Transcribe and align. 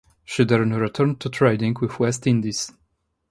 She 0.25 0.45
then 0.45 0.73
returned 0.73 1.19
to 1.19 1.29
trading 1.29 1.75
with 1.79 1.97
the 1.97 1.97
West 2.01 2.25
Indies. 2.25 2.71